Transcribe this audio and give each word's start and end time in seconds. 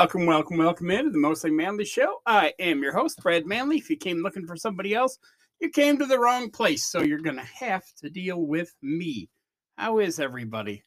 Welcome, 0.00 0.24
welcome, 0.24 0.56
welcome 0.56 0.90
into 0.90 1.10
the 1.10 1.18
Mostly 1.18 1.50
Manly 1.50 1.84
Show. 1.84 2.22
I 2.24 2.54
am 2.58 2.82
your 2.82 2.94
host, 2.94 3.22
Brad 3.22 3.44
Manly. 3.44 3.76
If 3.76 3.90
you 3.90 3.98
came 3.98 4.22
looking 4.22 4.46
for 4.46 4.56
somebody 4.56 4.94
else, 4.94 5.18
you 5.60 5.68
came 5.68 5.98
to 5.98 6.06
the 6.06 6.18
wrong 6.18 6.48
place, 6.48 6.86
so 6.86 7.02
you're 7.02 7.18
going 7.18 7.36
to 7.36 7.42
have 7.42 7.84
to 7.98 8.08
deal 8.08 8.40
with 8.40 8.74
me. 8.80 9.28
How 9.76 9.98
is 9.98 10.18
everybody? 10.18 10.82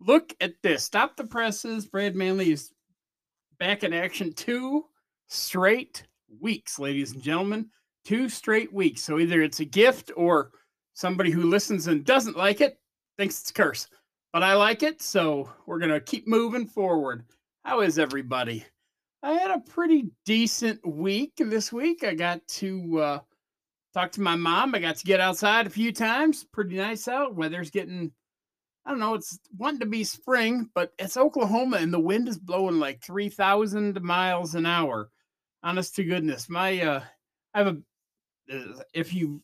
Look 0.00 0.34
at 0.42 0.52
this. 0.62 0.84
Stop 0.84 1.16
the 1.16 1.24
presses. 1.24 1.86
Brad 1.86 2.14
Manly 2.14 2.52
is 2.52 2.70
back 3.58 3.84
in 3.84 3.94
action 3.94 4.34
two 4.34 4.84
straight 5.28 6.04
weeks, 6.38 6.78
ladies 6.78 7.12
and 7.12 7.22
gentlemen. 7.22 7.70
Two 8.04 8.28
straight 8.28 8.70
weeks. 8.70 9.00
So 9.00 9.18
either 9.18 9.40
it's 9.40 9.60
a 9.60 9.64
gift 9.64 10.12
or 10.14 10.50
somebody 10.92 11.30
who 11.30 11.44
listens 11.44 11.86
and 11.86 12.04
doesn't 12.04 12.36
like 12.36 12.60
it 12.60 12.78
thinks 13.16 13.40
it's 13.40 13.50
a 13.50 13.54
curse. 13.54 13.88
But 14.30 14.42
I 14.42 14.52
like 14.52 14.82
it, 14.82 15.00
so 15.00 15.50
we're 15.64 15.78
going 15.78 15.90
to 15.90 16.02
keep 16.02 16.28
moving 16.28 16.66
forward. 16.66 17.24
How 17.68 17.82
is 17.82 17.98
everybody? 17.98 18.64
I 19.22 19.32
had 19.32 19.50
a 19.50 19.60
pretty 19.60 20.06
decent 20.24 20.80
week 20.86 21.34
this 21.36 21.70
week. 21.70 22.02
I 22.02 22.14
got 22.14 22.40
to 22.48 22.98
uh, 22.98 23.18
talk 23.92 24.10
to 24.12 24.22
my 24.22 24.36
mom. 24.36 24.74
I 24.74 24.78
got 24.78 24.96
to 24.96 25.04
get 25.04 25.20
outside 25.20 25.66
a 25.66 25.70
few 25.70 25.92
times. 25.92 26.46
Pretty 26.50 26.76
nice 26.76 27.08
out. 27.08 27.36
Weather's 27.36 27.70
getting, 27.70 28.10
I 28.86 28.90
don't 28.90 28.98
know, 28.98 29.12
it's 29.12 29.38
wanting 29.58 29.80
to 29.80 29.86
be 29.86 30.02
spring, 30.02 30.70
but 30.74 30.94
it's 30.98 31.18
Oklahoma 31.18 31.76
and 31.76 31.92
the 31.92 32.00
wind 32.00 32.26
is 32.26 32.38
blowing 32.38 32.78
like 32.80 33.04
3,000 33.04 34.00
miles 34.00 34.54
an 34.54 34.64
hour. 34.64 35.10
Honest 35.62 35.94
to 35.96 36.04
goodness. 36.04 36.48
My, 36.48 36.80
uh, 36.80 37.02
I 37.52 37.58
have 37.58 37.66
a, 37.66 37.76
uh, 38.50 38.80
if 38.94 39.12
you 39.12 39.42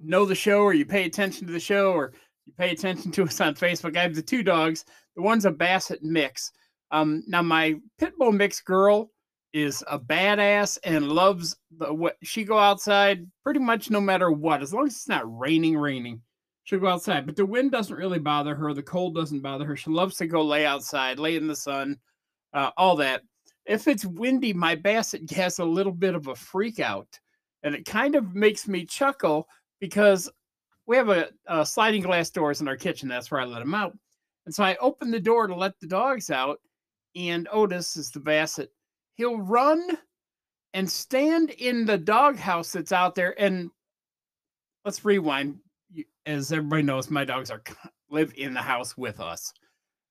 know 0.00 0.24
the 0.24 0.34
show 0.34 0.62
or 0.62 0.72
you 0.72 0.86
pay 0.86 1.04
attention 1.04 1.46
to 1.46 1.52
the 1.52 1.60
show 1.60 1.92
or 1.92 2.14
you 2.46 2.54
pay 2.56 2.70
attention 2.70 3.12
to 3.12 3.24
us 3.24 3.38
on 3.38 3.54
Facebook, 3.54 3.98
I 3.98 4.02
have 4.02 4.14
the 4.14 4.22
two 4.22 4.42
dogs. 4.42 4.86
The 5.14 5.20
one's 5.20 5.44
a 5.44 5.50
Basset 5.50 6.02
mix. 6.02 6.52
Um, 6.90 7.22
now 7.26 7.42
my 7.42 7.76
pit 7.98 8.14
bull 8.18 8.32
mix 8.32 8.60
girl 8.60 9.10
is 9.52 9.82
a 9.88 9.98
badass 9.98 10.78
and 10.84 11.08
loves 11.08 11.56
the 11.78 11.92
what 11.92 12.16
she 12.22 12.44
go 12.44 12.58
outside 12.58 13.26
pretty 13.42 13.60
much 13.60 13.90
no 13.90 14.00
matter 14.00 14.30
what, 14.30 14.62
as 14.62 14.72
long 14.72 14.86
as 14.86 14.94
it's 14.94 15.08
not 15.08 15.38
raining, 15.38 15.76
raining. 15.76 16.20
She'll 16.64 16.78
go 16.78 16.88
outside, 16.88 17.26
but 17.26 17.36
the 17.36 17.46
wind 17.46 17.72
doesn't 17.72 17.96
really 17.96 18.20
bother 18.20 18.54
her. 18.54 18.72
The 18.74 18.82
cold 18.82 19.14
doesn't 19.14 19.40
bother 19.40 19.64
her. 19.64 19.76
She 19.76 19.90
loves 19.90 20.16
to 20.18 20.26
go 20.26 20.42
lay 20.42 20.66
outside, 20.66 21.18
lay 21.18 21.36
in 21.36 21.48
the 21.48 21.56
sun, 21.56 21.98
uh, 22.52 22.70
all 22.76 22.96
that. 22.96 23.22
If 23.66 23.88
it's 23.88 24.04
windy, 24.04 24.52
my 24.52 24.74
basset 24.74 25.28
has 25.32 25.58
a 25.58 25.64
little 25.64 25.92
bit 25.92 26.14
of 26.14 26.28
a 26.28 26.34
freak 26.34 26.78
out, 26.78 27.08
and 27.62 27.74
it 27.74 27.84
kind 27.86 28.14
of 28.14 28.34
makes 28.34 28.68
me 28.68 28.84
chuckle 28.84 29.48
because 29.80 30.30
we 30.86 30.96
have 30.96 31.08
a, 31.08 31.28
a 31.46 31.64
sliding 31.64 32.02
glass 32.02 32.30
doors 32.30 32.60
in 32.60 32.68
our 32.68 32.76
kitchen. 32.76 33.08
That's 33.08 33.30
where 33.30 33.40
I 33.40 33.44
let 33.44 33.60
them 33.60 33.74
out. 33.74 33.96
And 34.46 34.54
so 34.54 34.64
I 34.64 34.76
open 34.80 35.10
the 35.10 35.20
door 35.20 35.46
to 35.46 35.54
let 35.54 35.78
the 35.80 35.86
dogs 35.86 36.30
out, 36.30 36.60
and 37.14 37.48
Otis 37.50 37.96
is 37.96 38.10
the 38.10 38.20
basset. 38.20 38.68
He'll 39.14 39.38
run 39.38 39.98
and 40.72 40.90
stand 40.90 41.50
in 41.50 41.84
the 41.84 41.98
doghouse 41.98 42.72
that's 42.72 42.92
out 42.92 43.14
there. 43.14 43.38
And 43.40 43.70
let's 44.84 45.04
rewind. 45.04 45.58
As 46.26 46.52
everybody 46.52 46.82
knows, 46.82 47.10
my 47.10 47.24
dogs 47.24 47.50
are 47.50 47.62
live 48.10 48.32
in 48.36 48.54
the 48.54 48.62
house 48.62 48.96
with 48.96 49.20
us. 49.20 49.52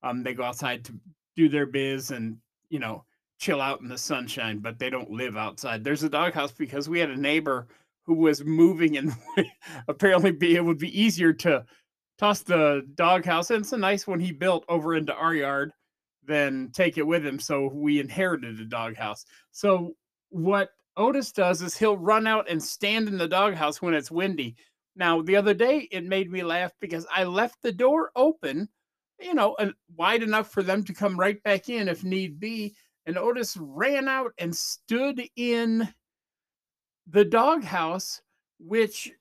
Um, 0.03 0.23
they 0.23 0.33
go 0.33 0.43
outside 0.43 0.83
to 0.85 0.93
do 1.35 1.49
their 1.49 1.65
biz 1.65 2.11
and 2.11 2.37
you 2.69 2.79
know 2.79 3.05
chill 3.39 3.61
out 3.61 3.81
in 3.81 3.87
the 3.87 3.97
sunshine, 3.97 4.59
but 4.59 4.79
they 4.79 4.89
don't 4.89 5.11
live 5.11 5.37
outside. 5.37 5.83
There's 5.83 6.03
a 6.03 6.09
doghouse 6.09 6.51
because 6.51 6.89
we 6.89 6.99
had 6.99 7.09
a 7.09 7.19
neighbor 7.19 7.67
who 8.05 8.15
was 8.15 8.43
moving 8.43 8.97
and 8.97 9.13
apparently 9.87 10.31
be 10.31 10.55
it 10.55 10.65
would 10.65 10.79
be 10.79 10.99
easier 10.99 11.31
to 11.31 11.63
toss 12.17 12.41
the 12.41 12.85
doghouse. 12.95 13.49
And 13.49 13.61
it's 13.61 13.71
a 13.71 13.77
nice 13.77 14.05
one 14.05 14.19
he 14.19 14.31
built 14.31 14.65
over 14.67 14.95
into 14.95 15.13
our 15.13 15.33
yard 15.33 15.71
than 16.29 16.69
take 16.71 16.97
it 16.97 17.05
with 17.05 17.25
him. 17.25 17.39
So 17.39 17.69
we 17.73 17.99
inherited 17.99 18.59
a 18.59 18.65
doghouse. 18.65 19.25
So 19.51 19.95
what 20.29 20.69
Otis 20.95 21.31
does 21.33 21.61
is 21.61 21.75
he'll 21.75 21.97
run 21.97 22.27
out 22.27 22.49
and 22.49 22.63
stand 22.63 23.09
in 23.09 23.17
the 23.17 23.27
doghouse 23.27 23.81
when 23.81 23.93
it's 23.93 24.11
windy. 24.11 24.55
Now, 24.95 25.21
the 25.21 25.35
other 25.35 25.53
day, 25.53 25.87
it 25.91 26.05
made 26.05 26.31
me 26.31 26.43
laugh 26.43 26.71
because 26.79 27.05
I 27.13 27.23
left 27.23 27.61
the 27.61 27.71
door 27.71 28.11
open, 28.15 28.69
you 29.19 29.33
know, 29.33 29.57
wide 29.95 30.23
enough 30.23 30.51
for 30.51 30.61
them 30.61 30.83
to 30.83 30.93
come 30.93 31.19
right 31.19 31.41
back 31.43 31.69
in 31.69 31.89
if 31.89 32.03
need 32.03 32.39
be. 32.39 32.75
And 33.05 33.17
Otis 33.17 33.57
ran 33.57 34.07
out 34.07 34.33
and 34.37 34.55
stood 34.55 35.21
in 35.35 35.87
the 37.07 37.25
doghouse, 37.25 38.21
which 38.59 39.11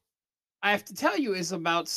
I 0.62 0.72
have 0.72 0.84
to 0.86 0.94
tell 0.94 1.16
you 1.16 1.34
is 1.34 1.52
about 1.52 1.90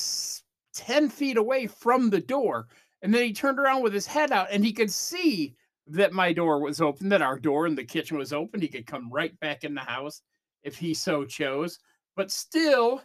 10 0.74 1.10
feet 1.10 1.38
away 1.38 1.68
from 1.68 2.10
the 2.10 2.22
door. 2.22 2.68
And 3.02 3.14
then 3.14 3.24
he 3.24 3.34
turned 3.34 3.60
around 3.60 3.82
with 3.82 3.94
his 3.94 4.06
head 4.06 4.32
out 4.32 4.48
and 4.52 4.64
he 4.64 4.74
could 4.74 4.92
see 4.92 5.56
that 5.88 6.14
my 6.14 6.32
door 6.32 6.62
was 6.62 6.82
open, 6.82 7.10
that 7.10 7.22
our 7.22 7.40
door 7.40 7.68
in 7.68 7.76
the 7.76 7.84
kitchen 7.84 8.18
was 8.18 8.32
open. 8.32 8.62
He 8.62 8.68
could 8.68 8.86
come 8.86 9.12
right 9.12 9.38
back 9.40 9.64
in 9.64 9.74
the 9.74 9.82
house 9.82 10.22
if 10.64 10.78
he 10.78 10.94
so 10.94 11.26
chose. 11.26 11.80
But 12.16 12.32
still, 12.32 13.02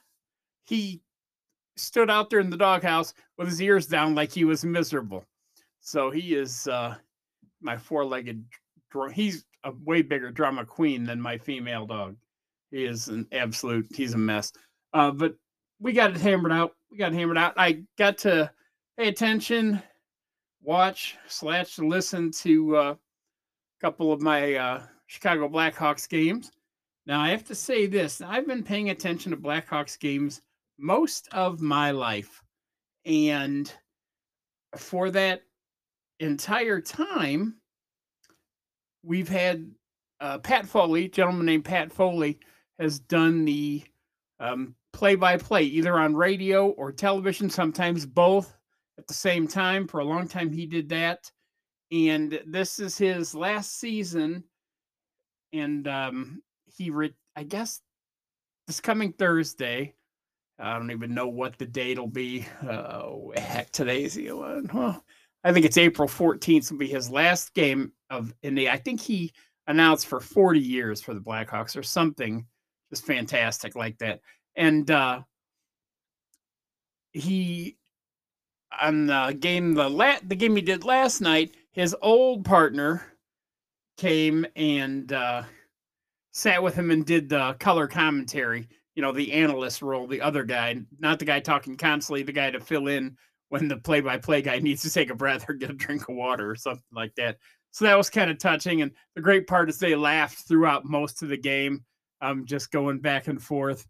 he 0.65 1.03
stood 1.77 2.11
out 2.11 2.31
there 2.31 2.41
in 2.41 2.51
the 2.51 2.57
doghouse 2.57 3.15
with 3.39 3.49
his 3.49 3.63
ears 3.63 3.87
down 3.87 4.15
like 4.15 4.33
he 4.33 4.45
was 4.45 4.65
miserable. 4.65 5.25
So 5.81 6.11
he 6.11 6.35
is 6.35 6.67
uh, 6.69 6.97
my 7.61 7.77
four 7.77 8.05
legged, 8.05 8.45
he's 9.13 9.45
a 9.65 9.73
way 9.85 10.03
bigger 10.03 10.31
drama 10.31 10.65
queen 10.65 11.05
than 11.05 11.21
my 11.21 11.39
female 11.39 11.87
dog. 11.87 12.17
He 12.71 12.85
is 12.85 13.09
an 13.09 13.27
absolute, 13.33 13.87
he's 13.95 14.15
a 14.15 14.19
mess. 14.19 14.53
Uh, 14.93 15.11
but 15.11 15.35
we 15.81 15.93
got 15.93 16.11
it 16.11 16.17
hammered 16.17 16.53
out. 16.53 16.73
We 16.91 16.99
got 16.99 17.13
hammered 17.13 17.39
out. 17.39 17.55
I 17.57 17.83
got 17.99 18.19
to 18.19 18.51
pay 18.97 19.09
attention, 19.09 19.83
watch, 20.63 21.17
slash 21.29 21.79
listen 21.79 22.31
to 22.31 22.77
uh, 22.77 22.91
a 22.93 23.81
couple 23.81 24.13
of 24.13 24.21
my 24.21 24.55
uh, 24.55 24.83
Chicago 25.07 25.49
Blackhawks 25.49 26.09
games. 26.09 26.51
Now, 27.07 27.21
I 27.21 27.29
have 27.31 27.45
to 27.45 27.55
say 27.55 27.87
this 27.87 28.21
I've 28.21 28.47
been 28.47 28.63
paying 28.63 28.91
attention 28.91 29.31
to 29.31 29.37
Blackhawks 29.37 29.99
games 29.99 30.43
most 30.79 31.29
of 31.33 31.61
my 31.61 31.91
life. 31.91 32.43
And 33.05 33.73
for 34.77 35.11
that 35.11 35.43
entire 36.19 36.81
time, 36.81 37.57
we've 39.05 39.29
had 39.29 39.71
uh, 40.21 40.39
Pat 40.39 40.67
Foley, 40.67 41.09
gentleman 41.09 41.47
named 41.47 41.65
Pat 41.65 41.93
Foley, 41.93 42.41
has 42.79 42.99
done 42.99 43.45
the 43.45 43.85
play 44.93 45.15
by 45.15 45.37
play, 45.37 45.63
either 45.63 45.99
on 45.99 46.17
radio 46.17 46.69
or 46.71 46.91
television, 46.91 47.49
sometimes 47.49 48.05
both 48.05 48.56
at 48.99 49.07
the 49.07 49.15
same 49.15 49.47
time. 49.47 49.87
For 49.87 50.01
a 50.01 50.05
long 50.05 50.29
time, 50.29 50.53
he 50.53 50.67
did 50.67 50.89
that. 50.91 51.31
And 51.93 52.41
this 52.47 52.79
is 52.79 52.99
his 52.99 53.35
last 53.35 53.79
season. 53.79 54.45
And 55.53 55.87
um, 55.87 56.43
he, 56.65 56.91
re- 56.91 57.15
I 57.37 57.45
guess, 57.45 57.81
this 58.67 58.81
coming 58.81 59.13
Thursday, 59.13 59.95
I 60.59 60.79
don't 60.79 60.91
even 60.91 61.15
know 61.15 61.29
what 61.29 61.59
the 61.59 61.67
date 61.67 61.99
will 61.99 62.07
be. 62.09 62.47
Oh, 62.63 63.33
heck, 63.37 63.71
today's 63.71 64.15
the 64.15 64.33
one. 64.33 64.69
Well, 64.73 65.05
I 65.45 65.53
think 65.53 65.65
it's 65.65 65.79
April 65.79 66.09
14th 66.09 66.73
will 66.73 66.79
be 66.79 66.89
his 66.89 67.09
last 67.09 67.55
game 67.55 67.93
of 68.11 68.35
in 68.43 68.57
the 68.57 68.69
I 68.69 68.79
think 68.79 69.01
he 69.01 69.33
announced 69.69 70.07
for 70.07 70.21
40 70.21 70.59
years 70.59 71.01
for 71.01 71.15
the 71.15 71.21
Blackhawks 71.21 71.77
or 71.77 71.85
something 71.85 72.47
just 72.91 73.07
fantastic 73.07 73.77
like 73.77 73.99
that. 73.99 74.21
And 74.57 74.91
uh 74.91 75.23
he 77.13 77.77
on 78.81 79.07
the 79.07 79.37
game 79.39 79.75
the 79.75 79.89
la- 79.89 80.19
the 80.27 80.37
game 80.37 80.57
he 80.57 80.63
did 80.63 80.85
last 80.85 81.21
night, 81.21 81.55
his 81.73 81.95
old 82.03 82.45
partner 82.45 83.03
came 83.97 84.47
and 84.57 85.13
uh, 85.13 85.43
sat 86.33 86.63
with 86.63 86.75
him 86.75 86.91
and 86.91 87.07
did 87.07 87.29
the 87.29 87.55
color 87.59 87.87
commentary. 87.87 88.69
You 88.95 89.03
know, 89.03 89.13
the 89.13 89.33
analyst 89.33 89.83
role, 89.83 90.07
the 90.07 90.21
other 90.21 90.45
guy, 90.45 90.81
not 90.99 91.19
the 91.19 91.25
guy 91.25 91.41
talking 91.41 91.77
constantly, 91.77 92.23
the 92.23 92.33
guy 92.33 92.51
to 92.51 92.61
fill 92.61 92.89
in 92.89 93.17
when 93.49 93.69
the 93.69 93.77
play-by-play 93.77 94.43
guy 94.43 94.59
needs 94.63 94.83
to 94.83 94.91
take 94.91 95.11
a 95.11 95.15
breath 95.15 95.45
or 95.49 95.55
get 95.55 95.71
a 95.71 95.75
drink 95.75 96.09
of 96.09 96.15
water 96.15 96.51
or 96.51 96.57
something 96.57 96.83
like 96.93 97.15
that. 97.17 97.37
So 97.73 97.85
that 97.85 97.97
was 97.97 98.09
kind 98.09 98.31
of 98.31 98.39
touching. 98.39 98.81
And 98.81 98.91
the 99.15 99.21
great 99.21 99.47
part 99.47 99.69
is 99.69 99.79
they 99.79 99.95
laughed 99.95 100.49
throughout 100.49 100.87
most 100.87 101.23
of 101.23 101.29
the 101.29 101.37
game, 101.37 101.85
um, 102.23 102.47
just 102.47 102.71
going 102.71 103.01
back 103.01 103.29
and 103.29 103.43
forth 103.43 103.87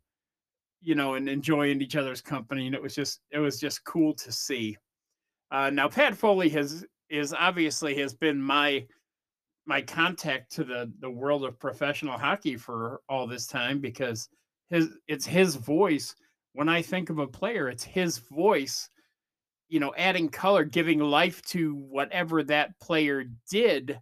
you 0.80 0.94
know, 0.94 1.14
and 1.14 1.28
enjoying 1.28 1.80
each 1.80 1.96
other's 1.96 2.20
company. 2.20 2.66
And 2.66 2.74
it 2.74 2.82
was 2.82 2.94
just 2.94 3.20
it 3.30 3.38
was 3.38 3.58
just 3.58 3.84
cool 3.84 4.14
to 4.14 4.32
see. 4.32 4.76
Uh, 5.50 5.70
now 5.70 5.88
Pat 5.88 6.16
Foley 6.16 6.48
has 6.50 6.84
is 7.08 7.32
obviously 7.32 7.96
has 7.98 8.14
been 8.14 8.40
my 8.40 8.86
my 9.66 9.82
contact 9.82 10.52
to 10.52 10.64
the 10.64 10.92
the 11.00 11.10
world 11.10 11.44
of 11.44 11.58
professional 11.58 12.18
hockey 12.18 12.56
for 12.56 13.00
all 13.08 13.26
this 13.26 13.46
time 13.46 13.80
because 13.80 14.28
his 14.70 14.90
it's 15.08 15.26
his 15.26 15.56
voice 15.56 16.14
when 16.56 16.70
I 16.70 16.80
think 16.80 17.10
of 17.10 17.18
a 17.18 17.26
player, 17.26 17.68
it's 17.68 17.84
his 17.84 18.16
voice, 18.16 18.88
you 19.68 19.78
know, 19.78 19.92
adding 19.94 20.30
color, 20.30 20.64
giving 20.64 21.00
life 21.00 21.42
to 21.48 21.74
whatever 21.74 22.42
that 22.44 22.80
player 22.80 23.24
did. 23.50 24.00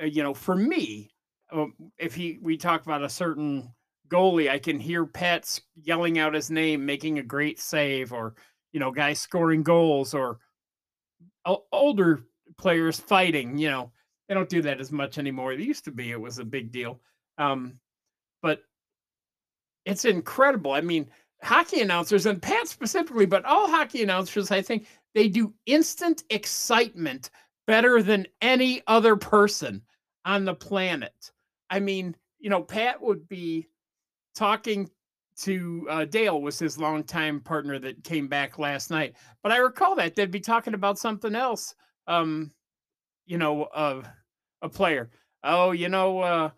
Uh, 0.00 0.06
you 0.06 0.22
know, 0.22 0.32
for 0.32 0.56
me, 0.56 1.10
um, 1.52 1.74
if 1.98 2.14
he 2.14 2.38
we 2.40 2.56
talk 2.56 2.86
about 2.86 3.04
a 3.04 3.10
certain 3.10 3.68
goalie, 4.08 4.50
I 4.50 4.58
can 4.58 4.78
hear 4.78 5.06
Pat 5.06 5.60
yelling 5.82 6.18
out 6.18 6.34
his 6.34 6.50
name, 6.50 6.84
making 6.84 7.18
a 7.18 7.22
great 7.22 7.60
save, 7.60 8.12
or 8.12 8.34
you 8.72 8.80
know, 8.80 8.90
guys 8.90 9.20
scoring 9.20 9.62
goals, 9.62 10.14
or 10.14 10.38
older 11.72 12.24
players 12.58 12.98
fighting. 12.98 13.58
You 13.58 13.70
know, 13.70 13.92
they 14.28 14.34
don't 14.34 14.48
do 14.48 14.62
that 14.62 14.80
as 14.80 14.92
much 14.92 15.18
anymore. 15.18 15.52
It 15.52 15.60
used 15.60 15.84
to 15.84 15.90
be 15.90 16.10
it 16.10 16.20
was 16.20 16.38
a 16.38 16.44
big 16.44 16.72
deal. 16.72 17.00
Um, 17.38 17.78
but 18.42 18.62
it's 19.84 20.04
incredible. 20.04 20.72
I 20.72 20.80
mean, 20.80 21.08
hockey 21.42 21.80
announcers 21.80 22.26
and 22.26 22.40
Pat 22.40 22.68
specifically, 22.68 23.26
but 23.26 23.44
all 23.44 23.68
hockey 23.68 24.02
announcers, 24.02 24.50
I 24.50 24.62
think 24.62 24.86
they 25.14 25.28
do 25.28 25.52
instant 25.66 26.24
excitement 26.30 27.30
better 27.66 28.02
than 28.02 28.26
any 28.40 28.82
other 28.86 29.16
person 29.16 29.82
on 30.24 30.44
the 30.44 30.54
planet. 30.54 31.30
I 31.70 31.80
mean, 31.80 32.14
you 32.38 32.50
know, 32.50 32.62
Pat 32.62 33.00
would 33.00 33.28
be 33.28 33.68
talking 34.34 34.90
to 35.36 35.86
uh, 35.90 36.04
Dale 36.04 36.40
was 36.40 36.58
his 36.58 36.78
longtime 36.78 37.40
partner 37.40 37.78
that 37.80 38.04
came 38.04 38.28
back 38.28 38.58
last 38.58 38.90
night. 38.90 39.14
But 39.42 39.52
I 39.52 39.56
recall 39.56 39.96
that 39.96 40.14
they'd 40.14 40.30
be 40.30 40.40
talking 40.40 40.74
about 40.74 40.98
something 40.98 41.34
else. 41.34 41.74
Um, 42.06 42.52
you 43.26 43.38
know, 43.38 43.68
of 43.74 44.06
a 44.62 44.68
player. 44.68 45.10
Oh, 45.42 45.72
you 45.72 45.88
know, 45.88 46.20
uh, 46.20 46.50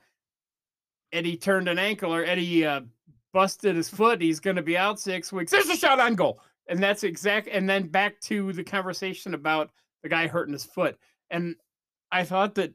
Eddie 1.12 1.37
turned 1.37 1.69
an 1.69 1.78
ankle 1.78 2.12
or 2.12 2.25
Eddie 2.25 2.67
uh, 2.67 2.81
busted 3.32 3.76
his 3.76 3.88
foot. 3.88 4.20
He's 4.20 4.40
going 4.40 4.56
to 4.56 4.62
be 4.62 4.76
out 4.76 4.99
six 4.99 5.32
weeks. 5.32 5.52
There's 5.52 5.69
a 5.69 5.76
shot 5.76 6.00
on 6.00 6.14
goal. 6.14 6.40
And 6.69 6.82
that's 6.82 7.05
exact. 7.05 7.49
And 7.49 7.69
then 7.69 7.87
back 7.87 8.20
to 8.22 8.52
the 8.52 8.64
conversation 8.64 9.34
about 9.34 9.70
the 10.02 10.08
guy 10.08 10.26
hurting 10.26 10.52
his 10.52 10.64
foot. 10.64 10.99
And 11.31 11.55
I 12.11 12.25
thought 12.25 12.55
that 12.56 12.72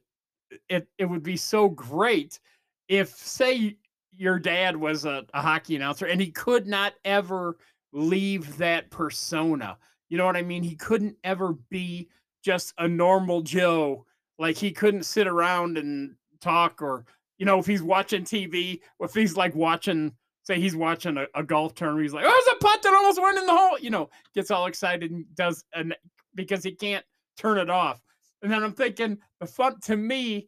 it, 0.69 0.87
it 0.97 1.05
would 1.05 1.23
be 1.23 1.37
so 1.37 1.67
great 1.69 2.39
if, 2.87 3.09
say, 3.09 3.77
your 4.21 4.37
dad 4.37 4.77
was 4.77 5.03
a, 5.03 5.25
a 5.33 5.41
hockey 5.41 5.75
announcer 5.75 6.05
and 6.05 6.21
he 6.21 6.29
could 6.29 6.67
not 6.67 6.93
ever 7.05 7.57
leave 7.91 8.55
that 8.57 8.87
persona. 8.91 9.75
You 10.09 10.19
know 10.19 10.27
what 10.27 10.37
I 10.37 10.43
mean? 10.43 10.61
He 10.61 10.75
couldn't 10.75 11.15
ever 11.23 11.53
be 11.71 12.07
just 12.43 12.75
a 12.77 12.87
normal 12.87 13.41
Joe. 13.41 14.05
Like 14.37 14.57
he 14.57 14.69
couldn't 14.69 15.05
sit 15.05 15.25
around 15.25 15.79
and 15.79 16.13
talk 16.39 16.83
or, 16.83 17.03
you 17.39 17.47
know, 17.47 17.57
if 17.57 17.65
he's 17.65 17.81
watching 17.81 18.23
TV, 18.23 18.81
if 18.99 19.15
he's 19.15 19.35
like 19.35 19.55
watching 19.55 20.11
say 20.43 20.59
he's 20.59 20.75
watching 20.75 21.17
a, 21.17 21.25
a 21.33 21.41
golf 21.41 21.73
tournament, 21.73 22.03
he's 22.03 22.13
like, 22.13 22.25
"Oh, 22.27 22.29
there's 22.29 22.57
a 22.57 22.63
putt 22.63 22.83
that 22.83 22.93
almost 22.93 23.19
went 23.19 23.39
in 23.39 23.47
the 23.47 23.55
hole," 23.55 23.79
you 23.79 23.89
know, 23.89 24.09
gets 24.35 24.51
all 24.51 24.67
excited 24.67 25.09
and 25.09 25.25
does, 25.35 25.63
and 25.73 25.95
because 26.35 26.63
he 26.63 26.71
can't 26.71 27.05
turn 27.37 27.57
it 27.57 27.69
off. 27.69 28.01
And 28.43 28.51
then 28.51 28.63
I'm 28.63 28.73
thinking 28.73 29.17
the 29.39 29.47
fun 29.47 29.79
to 29.81 29.97
me, 29.97 30.47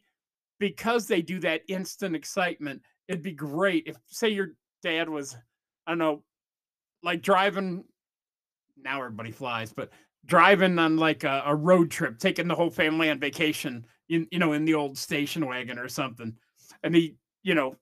because 0.60 1.08
they 1.08 1.22
do 1.22 1.40
that 1.42 1.62
instant 1.68 2.16
excitement, 2.16 2.82
it'd 3.08 3.24
be 3.24 3.34
great 3.34 3.84
if, 3.88 3.98
say, 4.08 4.30
your 4.30 4.50
dad 4.82 5.10
was, 5.10 5.36
I 5.88 5.92
don't 5.92 5.98
know, 5.98 6.24
like 7.02 7.22
driving. 7.22 7.84
Now 8.82 9.00
everybody 9.00 9.32
flies, 9.32 9.72
but 9.72 9.92
driving 10.26 10.80
on 10.80 10.98
like 10.98 11.24
a, 11.24 11.44
a 11.46 11.56
road 11.56 11.92
trip, 11.92 12.20
taking 12.20 12.48
the 12.48 12.56
whole 12.56 12.70
family 12.70 13.10
on 13.10 13.20
vacation, 13.20 13.86
in, 14.10 14.28
you 14.32 14.40
know, 14.40 14.54
in 14.54 14.66
the 14.66 14.74
old 14.74 14.98
station 14.98 15.46
wagon 15.46 15.80
or 15.80 15.88
something, 15.88 16.36
and 16.84 16.96
he, 16.96 17.16
you 17.44 17.56
know, 17.56 17.76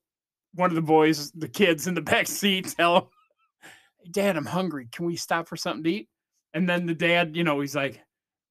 one 0.54 0.70
of 0.70 0.76
the 0.76 0.82
boys, 0.82 1.30
the 1.32 1.48
kids 1.48 1.86
in 1.86 1.94
the 1.94 2.00
back 2.02 2.26
seat, 2.26 2.74
tell 2.76 2.96
him, 2.96 3.04
Dad, 4.10 4.36
I'm 4.36 4.46
hungry. 4.46 4.88
Can 4.90 5.06
we 5.06 5.16
stop 5.16 5.46
for 5.46 5.56
something 5.56 5.84
to 5.84 5.90
eat? 5.90 6.08
And 6.54 6.68
then 6.68 6.86
the 6.86 6.94
dad, 6.94 7.36
you 7.36 7.44
know, 7.44 7.60
he's 7.60 7.76
like, 7.76 8.02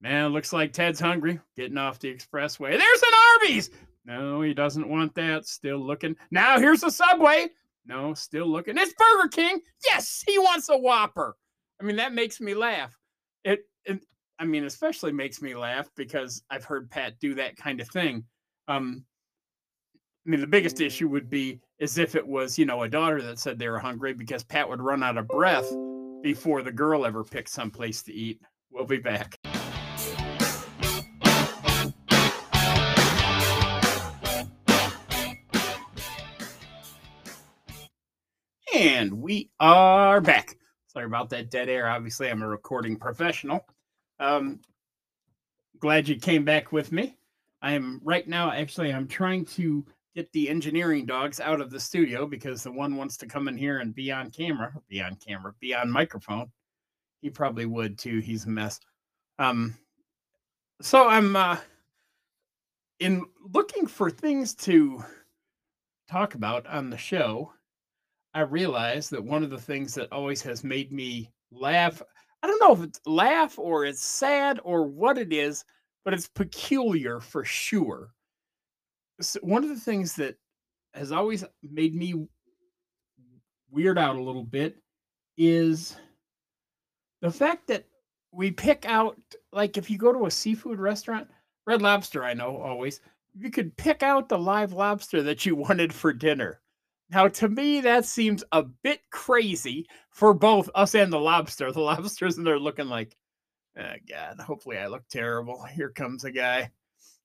Man, 0.02 0.32
looks 0.32 0.52
like 0.52 0.72
Ted's 0.72 0.98
hungry. 0.98 1.38
Getting 1.56 1.78
off 1.78 2.00
the 2.00 2.12
expressway. 2.12 2.76
There's 2.76 3.02
an 3.02 3.08
Arby's. 3.34 3.70
No, 4.04 4.42
he 4.42 4.54
doesn't 4.54 4.88
want 4.88 5.14
that. 5.14 5.46
Still 5.46 5.78
looking. 5.78 6.16
Now 6.30 6.58
here's 6.58 6.82
a 6.82 6.90
Subway. 6.90 7.48
No, 7.86 8.14
still 8.14 8.46
looking. 8.46 8.76
It's 8.78 8.94
Burger 8.94 9.28
King. 9.28 9.60
Yes, 9.88 10.22
he 10.26 10.38
wants 10.38 10.68
a 10.68 10.76
Whopper. 10.76 11.36
I 11.80 11.84
mean, 11.84 11.96
that 11.96 12.14
makes 12.14 12.40
me 12.40 12.54
laugh. 12.54 12.96
It, 13.44 13.60
it 13.84 14.00
I 14.38 14.44
mean, 14.44 14.64
especially 14.64 15.12
makes 15.12 15.42
me 15.42 15.54
laugh 15.54 15.90
because 15.96 16.42
I've 16.50 16.64
heard 16.64 16.90
Pat 16.90 17.18
do 17.20 17.34
that 17.34 17.56
kind 17.56 17.80
of 17.80 17.88
thing. 17.88 18.24
Um, 18.68 19.04
I 20.26 20.30
mean, 20.30 20.40
the 20.40 20.46
biggest 20.46 20.80
issue 20.80 21.08
would 21.08 21.28
be 21.28 21.60
as 21.80 21.98
if 21.98 22.14
it 22.14 22.26
was, 22.26 22.56
you 22.58 22.64
know, 22.64 22.82
a 22.82 22.88
daughter 22.88 23.20
that 23.22 23.40
said 23.40 23.58
they 23.58 23.68
were 23.68 23.80
hungry 23.80 24.14
because 24.14 24.44
Pat 24.44 24.68
would 24.68 24.80
run 24.80 25.02
out 25.02 25.18
of 25.18 25.26
breath 25.26 25.68
before 26.22 26.62
the 26.62 26.70
girl 26.70 27.04
ever 27.04 27.24
picked 27.24 27.50
some 27.50 27.70
place 27.70 28.02
to 28.04 28.12
eat. 28.12 28.40
We'll 28.70 28.86
be 28.86 28.98
back. 28.98 29.36
And 38.82 39.22
we 39.22 39.48
are 39.60 40.20
back. 40.20 40.56
Sorry 40.88 41.06
about 41.06 41.30
that 41.30 41.52
dead 41.52 41.68
air. 41.68 41.88
Obviously, 41.88 42.28
I'm 42.28 42.42
a 42.42 42.48
recording 42.48 42.96
professional. 42.96 43.64
Um, 44.18 44.58
glad 45.78 46.08
you 46.08 46.16
came 46.16 46.44
back 46.44 46.72
with 46.72 46.90
me. 46.90 47.16
I 47.62 47.74
am 47.74 48.00
right 48.02 48.26
now, 48.26 48.50
actually, 48.50 48.92
I'm 48.92 49.06
trying 49.06 49.44
to 49.44 49.86
get 50.16 50.32
the 50.32 50.48
engineering 50.48 51.06
dogs 51.06 51.38
out 51.38 51.60
of 51.60 51.70
the 51.70 51.78
studio 51.78 52.26
because 52.26 52.64
the 52.64 52.72
one 52.72 52.96
wants 52.96 53.16
to 53.18 53.26
come 53.26 53.46
in 53.46 53.56
here 53.56 53.78
and 53.78 53.94
be 53.94 54.10
on 54.10 54.32
camera, 54.32 54.72
be 54.88 55.00
on 55.00 55.14
camera, 55.14 55.54
be 55.60 55.72
on 55.76 55.88
microphone. 55.88 56.50
He 57.20 57.30
probably 57.30 57.66
would 57.66 57.96
too. 57.96 58.18
He's 58.18 58.46
a 58.46 58.50
mess. 58.50 58.80
Um, 59.38 59.78
so 60.80 61.06
I'm 61.06 61.36
uh, 61.36 61.56
in 62.98 63.26
looking 63.54 63.86
for 63.86 64.10
things 64.10 64.56
to 64.56 65.04
talk 66.10 66.34
about 66.34 66.66
on 66.66 66.90
the 66.90 66.98
show. 66.98 67.52
I 68.34 68.40
realized 68.40 69.10
that 69.10 69.24
one 69.24 69.42
of 69.42 69.50
the 69.50 69.58
things 69.58 69.94
that 69.94 70.12
always 70.12 70.42
has 70.42 70.64
made 70.64 70.92
me 70.92 71.30
laugh. 71.50 72.02
I 72.42 72.46
don't 72.46 72.60
know 72.60 72.72
if 72.72 72.82
it's 72.82 73.00
laugh 73.06 73.58
or 73.58 73.84
it's 73.84 74.02
sad 74.02 74.58
or 74.64 74.86
what 74.86 75.18
it 75.18 75.32
is, 75.32 75.64
but 76.04 76.14
it's 76.14 76.28
peculiar 76.28 77.20
for 77.20 77.44
sure 77.44 78.12
so 79.22 79.40
one 79.42 79.62
of 79.62 79.70
the 79.70 79.80
things 79.80 80.14
that 80.14 80.36
has 80.94 81.12
always 81.12 81.44
made 81.62 81.94
me 81.94 82.26
weird 83.70 83.98
out 83.98 84.16
a 84.16 84.22
little 84.22 84.44
bit 84.44 84.76
is 85.36 85.96
the 87.22 87.30
fact 87.30 87.66
that 87.68 87.86
we 88.32 88.50
pick 88.50 88.84
out 88.86 89.18
like 89.52 89.76
if 89.76 89.90
you 89.90 89.96
go 89.96 90.12
to 90.12 90.26
a 90.26 90.30
seafood 90.30 90.78
restaurant 90.78 91.28
red 91.66 91.80
lobster 91.80 92.24
i 92.24 92.34
know 92.34 92.56
always 92.58 93.00
you 93.34 93.50
could 93.50 93.74
pick 93.76 94.02
out 94.02 94.28
the 94.28 94.38
live 94.38 94.72
lobster 94.72 95.22
that 95.22 95.46
you 95.46 95.56
wanted 95.56 95.92
for 95.92 96.12
dinner 96.12 96.60
now 97.10 97.28
to 97.28 97.48
me 97.48 97.80
that 97.80 98.04
seems 98.04 98.44
a 98.52 98.62
bit 98.62 99.00
crazy 99.10 99.86
for 100.10 100.32
both 100.34 100.68
us 100.74 100.94
and 100.94 101.12
the 101.12 101.18
lobster 101.18 101.72
the 101.72 101.80
lobster's 101.80 102.38
in 102.38 102.44
there 102.44 102.58
looking 102.58 102.88
like 102.88 103.16
oh 103.78 103.94
god 104.08 104.38
hopefully 104.40 104.78
i 104.78 104.86
look 104.86 105.06
terrible 105.08 105.64
here 105.64 105.90
comes 105.90 106.24
a 106.24 106.30
guy 106.30 106.70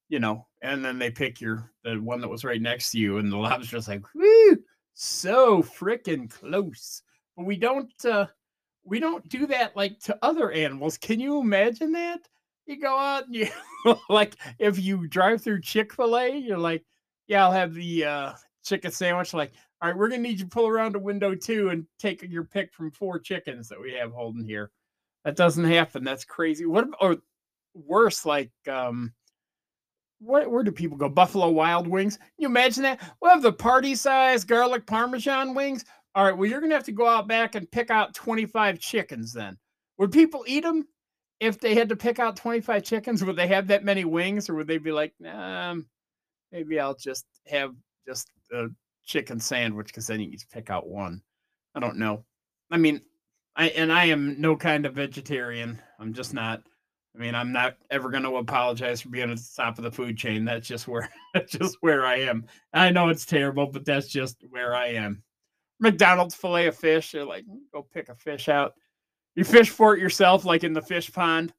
you 0.10 0.20
know, 0.20 0.46
and 0.62 0.84
then 0.84 0.98
they 0.98 1.12
pick 1.12 1.42
your 1.42 1.72
the 1.84 1.96
one 1.96 2.22
that 2.22 2.30
was 2.30 2.46
right 2.46 2.62
next 2.62 2.92
to 2.92 3.00
you, 3.00 3.18
and 3.18 3.32
the 3.32 3.38
lobster's 3.38 3.88
like, 3.88 4.06
whoo, 4.16 4.58
so 4.94 5.62
freaking 5.62 6.30
close. 6.30 7.02
But 7.36 7.46
we 7.46 7.58
don't 7.58 7.92
uh 8.06 8.28
we 8.84 9.00
don't 9.00 9.28
do 9.28 9.46
that 9.48 9.76
like 9.76 10.00
to 10.02 10.18
other 10.22 10.52
animals. 10.52 10.98
Can 10.98 11.20
you 11.20 11.40
imagine 11.40 11.92
that? 11.94 12.22
You 12.66 12.80
go 12.80 12.98
out 12.98 13.26
and 13.26 13.36
you 13.36 13.48
like 14.10 14.36
if 14.60 14.80
you 14.80 15.08
drive 15.08 15.42
through 15.42 15.62
Chick-fil-A, 15.62 16.38
you're 16.38 16.58
like, 16.58 16.86
Yeah, 17.28 17.46
I'll 17.46 17.52
have 17.52 17.74
the 17.74 18.06
uh 18.06 18.34
chicken 18.64 18.92
sandwich. 18.92 19.34
Like, 19.34 19.52
all 19.82 19.90
right, 19.90 19.98
we're 19.98 20.10
gonna 20.10 20.22
need 20.22 20.40
you 20.40 20.46
to 20.46 20.50
pull 20.50 20.68
around 20.68 20.96
a 20.96 21.00
window 21.00 21.36
two 21.36 21.70
and 21.70 21.86
take 22.00 22.24
your 22.24 22.44
pick 22.44 22.74
from 22.74 22.92
four 22.92 23.20
chickens 23.20 23.70
that 23.70 23.80
we 23.80 23.94
have 23.94 24.12
holding 24.12 24.46
here. 24.46 24.72
That 25.24 25.36
doesn't 25.36 25.66
happen. 25.66 26.04
That's 26.04 26.26
crazy. 26.26 26.66
What 26.66 26.88
or 27.00 27.18
worse, 27.74 28.26
like 28.26 28.52
um 28.68 29.14
where, 30.20 30.50
where 30.50 30.64
do 30.64 30.72
people 30.72 30.98
go? 30.98 31.10
Buffalo 31.10 31.50
Wild 31.50 31.88
Wings. 31.88 32.18
Can 32.18 32.26
you 32.40 32.48
imagine 32.48 32.84
that? 32.84 33.02
We'll 33.22 33.32
have 33.32 33.44
the 33.44 33.54
party 33.54 33.94
size 33.94 34.44
garlic 34.44 34.86
parmesan 34.88 35.54
wings. 35.54 35.86
All 36.16 36.26
right, 36.26 36.36
well, 36.36 36.50
you're 36.50 36.60
to 36.60 36.70
have 36.70 36.84
to 36.86 36.92
go 36.92 37.06
out 37.08 37.28
back 37.28 37.54
and 37.54 37.70
pick 37.70 37.92
out 37.92 38.16
25 38.16 38.80
chickens 38.80 39.32
then. 39.32 39.58
Would 40.00 40.12
people 40.12 40.44
eat 40.48 40.64
them 40.64 40.88
if 41.40 41.60
they 41.60 41.76
had 41.76 41.90
to 41.90 41.96
pick 41.96 42.18
out 42.18 42.36
25 42.36 42.84
chickens? 42.84 43.24
Would 43.24 43.36
they 43.36 43.48
have 43.48 43.68
that 43.68 43.84
many 43.84 44.06
wings 44.06 44.50
or 44.50 44.56
would 44.56 44.66
they 44.66 44.80
be 44.80 44.92
like, 44.92 45.14
um, 45.32 45.86
maybe 46.52 46.80
I'll 46.80 46.96
just 46.96 47.26
have 47.46 47.76
just 48.08 48.32
a 48.52 48.68
chicken 49.08 49.40
sandwich 49.40 49.88
because 49.88 50.06
then 50.06 50.20
you 50.20 50.30
can 50.30 50.40
pick 50.52 50.70
out 50.70 50.88
one? 50.88 51.22
I 51.74 51.80
don't 51.80 51.98
know. 51.98 52.24
I 52.70 52.78
mean, 52.78 53.02
I 53.56 53.70
and 53.70 53.92
I 53.92 54.06
am 54.06 54.40
no 54.40 54.56
kind 54.56 54.86
of 54.86 54.94
vegetarian. 54.94 55.82
I'm 56.00 56.14
just 56.14 56.34
not. 56.34 56.62
I 57.16 57.20
mean, 57.20 57.34
I'm 57.34 57.52
not 57.52 57.78
ever 57.90 58.12
going 58.12 58.24
to 58.24 58.36
apologize 58.36 59.02
for 59.02 59.10
being 59.10 59.32
at 59.32 59.38
the 59.38 59.50
top 59.56 59.80
of 59.80 59.84
the 59.84 59.92
food 59.92 60.18
chain. 60.18 60.46
That's 60.46 60.68
just 60.68 60.88
where 60.88 61.10
that's 61.34 61.52
just 61.52 61.78
where 61.82 62.06
I 62.06 62.18
am. 62.18 62.46
I 62.74 62.92
know 62.92 63.10
it's 63.10 63.26
terrible, 63.26 63.68
but 63.68 63.86
that's 63.86 64.08
just 64.08 64.44
where 64.50 64.76
I 64.76 64.90
am. 64.90 65.24
McDonald's 65.80 66.36
fillet 66.36 66.68
of 66.68 66.76
fish. 66.76 67.12
They're 67.12 67.26
like, 67.26 67.46
mm, 67.46 67.60
go 67.74 67.88
pick 67.92 68.10
a 68.10 68.16
fish 68.16 68.50
out. 68.50 68.74
You 69.36 69.44
fish 69.44 69.70
for 69.70 69.96
it 69.96 70.02
yourself, 70.02 70.46
like 70.46 70.64
in 70.64 70.74
the 70.74 70.82
fish 70.82 71.12
pond. 71.12 71.54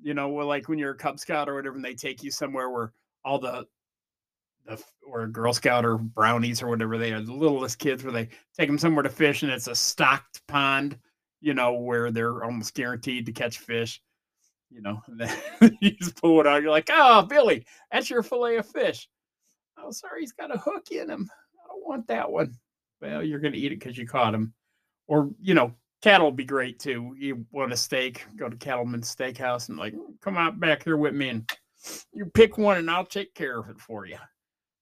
You 0.00 0.14
know, 0.14 0.30
like 0.30 0.68
when 0.68 0.78
you're 0.78 0.92
a 0.92 0.96
Cub 0.96 1.18
Scout 1.18 1.48
or 1.48 1.54
whatever, 1.54 1.76
and 1.76 1.84
they 1.84 1.94
take 1.94 2.22
you 2.22 2.30
somewhere 2.30 2.70
where 2.70 2.92
all 3.24 3.38
the 3.38 3.66
or 5.06 5.26
Girl 5.26 5.52
Scout 5.52 5.84
or 5.84 5.98
brownies 5.98 6.62
or 6.62 6.68
whatever 6.68 6.98
they 6.98 7.12
are, 7.12 7.20
the 7.20 7.32
littlest 7.32 7.78
kids, 7.78 8.02
where 8.04 8.12
they 8.12 8.28
take 8.56 8.68
them 8.68 8.78
somewhere 8.78 9.02
to 9.02 9.08
fish, 9.08 9.42
and 9.42 9.52
it's 9.52 9.68
a 9.68 9.74
stocked 9.74 10.46
pond. 10.46 10.98
You 11.40 11.54
know, 11.54 11.74
where 11.74 12.10
they're 12.10 12.42
almost 12.42 12.74
guaranteed 12.74 13.26
to 13.26 13.32
catch 13.32 13.58
fish 13.58 14.00
you 14.70 14.80
know, 14.82 15.00
and 15.06 15.20
then 15.20 15.78
you 15.80 15.90
just 15.92 16.20
pull 16.20 16.40
it 16.40 16.46
out. 16.46 16.62
You're 16.62 16.70
like, 16.70 16.90
oh, 16.92 17.22
Billy, 17.22 17.64
that's 17.90 18.10
your 18.10 18.22
fillet 18.22 18.56
of 18.56 18.66
fish. 18.66 19.08
Oh, 19.78 19.90
sorry, 19.90 20.20
he's 20.20 20.32
got 20.32 20.54
a 20.54 20.58
hook 20.58 20.90
in 20.90 21.10
him. 21.10 21.30
I 21.64 21.68
don't 21.68 21.86
want 21.86 22.06
that 22.08 22.30
one. 22.30 22.54
Well, 23.00 23.22
you're 23.22 23.40
going 23.40 23.52
to 23.52 23.58
eat 23.58 23.72
it 23.72 23.80
because 23.80 23.98
you 23.98 24.06
caught 24.06 24.34
him. 24.34 24.54
Or, 25.06 25.30
you 25.40 25.54
know, 25.54 25.72
cattle 26.02 26.26
would 26.26 26.36
be 26.36 26.44
great 26.44 26.78
too. 26.78 27.14
You 27.18 27.44
want 27.52 27.72
a 27.72 27.76
steak, 27.76 28.24
go 28.36 28.48
to 28.48 28.56
Cattleman's 28.56 29.14
Steakhouse 29.14 29.68
and 29.68 29.78
like, 29.78 29.94
come 30.20 30.36
out 30.36 30.58
back 30.58 30.84
here 30.84 30.96
with 30.96 31.14
me 31.14 31.28
and 31.28 31.50
you 32.12 32.26
pick 32.26 32.58
one 32.58 32.78
and 32.78 32.90
I'll 32.90 33.06
take 33.06 33.34
care 33.34 33.58
of 33.58 33.68
it 33.68 33.80
for 33.80 34.06
you. 34.06 34.16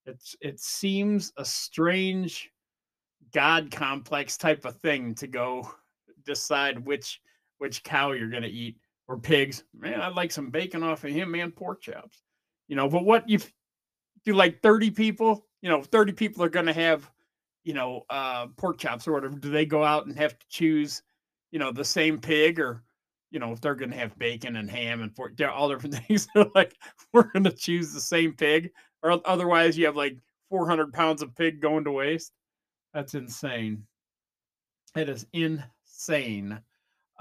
It's 0.07 0.37
it 0.41 0.61
seems 0.61 1.33
a 1.37 1.45
strange 1.45 2.51
god 3.33 3.71
complex 3.71 4.37
type 4.37 4.65
of 4.65 4.77
thing 4.77 5.15
to 5.15 5.27
go 5.27 5.71
decide 6.25 6.79
which 6.85 7.21
which 7.59 7.83
cow 7.83 8.13
you're 8.13 8.31
gonna 8.31 8.47
eat 8.47 8.77
or 9.09 9.19
pigs. 9.19 9.65
Man, 9.79 10.01
I'd 10.01 10.15
like 10.15 10.33
some 10.33 10.51
bacon 10.51 10.83
off 10.83 11.05
of 11.05 11.11
him 11.11 11.35
and 11.35 11.55
pork 11.55 11.83
chops. 11.83 12.23
You 12.69 12.77
know, 12.77 12.89
but 12.89 13.05
what 13.05 13.29
you 13.29 13.39
do 14.25 14.35
like 14.35 14.63
30 14.63 14.91
people, 14.91 15.47
you 15.61 15.69
know, 15.69 15.83
30 15.83 16.13
people 16.13 16.43
are 16.43 16.49
gonna 16.49 16.73
have, 16.73 17.11
you 17.65 17.75
know, 17.75 18.05
uh 18.11 18.49
pork 18.57 18.79
chops 18.79 19.07
or 19.09 19.13
whatever. 19.13 19.37
Do 19.39 19.51
they 19.51 19.67
go 19.67 19.85
out 19.85 20.07
and 20.07 20.17
have 20.19 20.39
to 20.39 20.47
choose, 20.49 21.03
you 21.51 21.59
know, 21.59 21.73
the 21.73 21.85
same 21.85 22.19
pig 22.19 22.61
or 22.61 22.83
you 23.35 23.41
know, 23.41 23.51
if 23.51 23.61
they're 23.61 23.75
going 23.75 23.91
to 23.91 23.97
have 23.97 24.17
bacon 24.17 24.55
and 24.55 24.71
ham 24.71 25.03
and 25.03 25.13
pork, 25.13 25.33
all 25.53 25.69
different 25.69 25.97
things. 26.07 26.29
they're 26.35 26.47
like, 26.55 26.77
we're 27.13 27.31
going 27.33 27.43
to 27.43 27.51
choose 27.51 27.93
the 27.93 28.01
same 28.01 28.33
pig, 28.33 28.71
or 29.05 29.21
otherwise, 29.27 29.77
you 29.77 29.85
have 29.85 29.97
like 29.97 30.17
400 30.49 30.93
pounds 30.93 31.23
of 31.23 31.37
pig 31.37 31.61
going 31.61 31.85
to 31.85 31.93
waste. 31.93 32.33
That's 32.95 33.15
insane. 33.15 33.85
It 34.97 35.09
is 35.09 35.27
insane. 35.33 36.59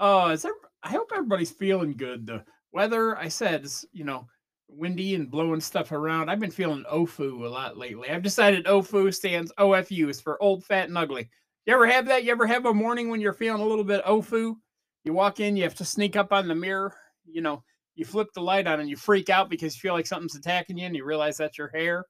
Uh, 0.00 0.30
is 0.32 0.42
there, 0.42 0.52
I 0.82 0.88
hope 0.88 1.10
everybody's 1.12 1.50
feeling 1.50 1.92
good. 1.92 2.26
The 2.26 2.42
weather, 2.72 3.16
I 3.18 3.28
said, 3.28 3.64
is, 3.64 3.84
you 3.92 4.04
know, 4.04 4.26
windy 4.68 5.14
and 5.14 5.30
blowing 5.30 5.60
stuff 5.60 5.92
around. 5.92 6.30
I've 6.30 6.40
been 6.40 6.50
feeling 6.50 6.84
OFU 6.90 7.44
a 7.44 7.48
lot 7.48 7.76
lately. 7.76 8.10
I've 8.10 8.22
decided 8.22 8.64
OFU 8.64 9.14
stands 9.14 9.52
OFU 9.58 10.08
is 10.08 10.20
for 10.20 10.42
old, 10.42 10.64
fat, 10.64 10.88
and 10.88 10.96
ugly. 10.96 11.28
You 11.66 11.74
ever 11.74 11.86
have 11.86 12.06
that? 12.06 12.24
You 12.24 12.32
ever 12.32 12.46
have 12.46 12.66
a 12.66 12.74
morning 12.74 13.10
when 13.10 13.20
you're 13.20 13.32
feeling 13.32 13.60
a 13.60 13.66
little 13.66 13.84
bit 13.84 14.04
OFU? 14.04 14.56
You 15.04 15.12
walk 15.12 15.40
in, 15.40 15.56
you 15.56 15.64
have 15.64 15.74
to 15.76 15.84
sneak 15.84 16.16
up 16.16 16.32
on 16.32 16.48
the 16.48 16.54
mirror. 16.54 16.94
You 17.26 17.42
know, 17.42 17.62
you 17.94 18.04
flip 18.04 18.28
the 18.34 18.40
light 18.40 18.66
on 18.66 18.80
and 18.80 18.88
you 18.88 18.96
freak 18.96 19.30
out 19.30 19.48
because 19.48 19.74
you 19.74 19.80
feel 19.80 19.94
like 19.94 20.06
something's 20.06 20.34
attacking 20.34 20.78
you 20.78 20.86
and 20.86 20.96
you 20.96 21.04
realize 21.04 21.36
that's 21.36 21.58
your 21.58 21.68
hair. 21.68 22.04